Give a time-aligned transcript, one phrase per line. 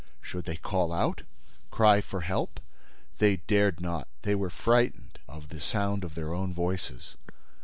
[0.19, 1.21] Should they call out?
[1.69, 2.59] Cry for help?
[3.19, 7.17] They dared not; they were frightened of the sound of their own voices.